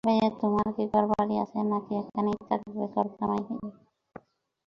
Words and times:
ভায়া, 0.03 0.27
তোমার 0.41 0.67
কি 0.75 0.83
ঘর-বাড়ি 0.93 1.35
আছে, 1.43 1.59
নাকি 1.71 1.93
এখানেই 2.01 2.39
থাকবে, 2.49 2.83
ঘরজামাই 2.95 3.41
হয়ে? 3.47 3.67